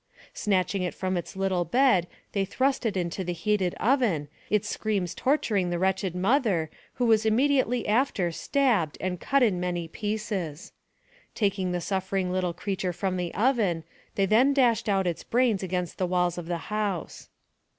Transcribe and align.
Snatching 0.33 0.81
it 0.81 0.95
from 0.95 1.15
its 1.15 1.35
little 1.35 1.63
bed 1.63 2.07
they 2.31 2.43
thrust 2.43 2.87
it 2.87 2.97
into 2.97 3.23
the 3.23 3.33
heated 3.33 3.75
oven, 3.79 4.29
its 4.49 4.67
screams 4.67 5.13
torturing 5.13 5.69
the 5.69 5.77
wretched 5.77 6.15
mother, 6.15 6.71
who 6.95 7.05
was 7.05 7.23
immediately 7.23 7.87
after 7.87 8.31
stabbed 8.31 8.97
and 8.99 9.19
cut 9.19 9.43
in 9.43 9.59
many 9.59 9.87
pieces. 9.87 10.71
Taking 11.35 11.71
the 11.71 11.81
suffering 11.81 12.31
little 12.31 12.51
creature 12.53 12.93
from 12.93 13.15
the 13.15 13.31
oven, 13.35 13.83
they 14.15 14.25
then 14.25 14.55
dashed 14.55 14.89
out 14.89 15.05
its 15.05 15.23
brains 15.23 15.61
against 15.61 15.99
the 15.99 16.07
walls 16.07 16.39
of 16.39 16.47
the 16.47 16.71
house. 16.73 17.29